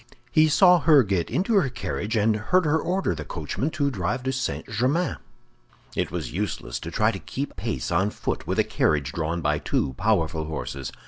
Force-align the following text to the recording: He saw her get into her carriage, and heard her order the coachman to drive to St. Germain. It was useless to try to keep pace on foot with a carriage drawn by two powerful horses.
He 0.31 0.49
saw 0.49 0.79
her 0.79 1.03
get 1.03 1.29
into 1.29 1.53
her 1.57 1.69
carriage, 1.69 2.15
and 2.15 2.35
heard 2.35 2.65
her 2.65 2.79
order 2.79 3.13
the 3.13 3.23
coachman 3.23 3.69
to 3.77 3.91
drive 3.91 4.23
to 4.23 4.31
St. 4.31 4.67
Germain. 4.67 5.17
It 5.95 6.09
was 6.09 6.33
useless 6.33 6.79
to 6.79 6.89
try 6.89 7.11
to 7.11 7.19
keep 7.19 7.55
pace 7.55 7.91
on 7.91 8.09
foot 8.09 8.47
with 8.47 8.57
a 8.57 8.63
carriage 8.63 9.11
drawn 9.11 9.41
by 9.41 9.59
two 9.59 9.93
powerful 9.99 10.45
horses. 10.45 10.91